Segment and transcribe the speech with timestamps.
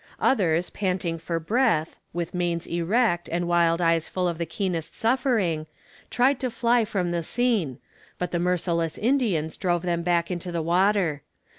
[0.19, 5.67] "Others, panting for breath, with manes erect, and wild eyes full of the keenest suffering,
[6.09, 7.77] tried to fly from the scene,
[8.17, 11.21] but the merciless Indians drove them back into the water.